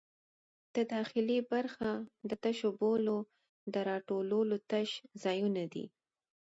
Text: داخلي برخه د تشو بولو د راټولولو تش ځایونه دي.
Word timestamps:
داخلي 0.93 1.37
برخه 1.51 1.91
د 2.29 2.31
تشو 2.43 2.69
بولو 2.79 3.17
د 3.73 3.75
راټولولو 3.89 4.55
تش 4.71 4.89
ځایونه 5.23 5.63
دي. 5.73 5.85